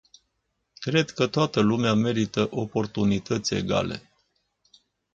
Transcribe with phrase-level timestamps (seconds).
[0.73, 4.09] Cred că toată lumea merită oportunități egale.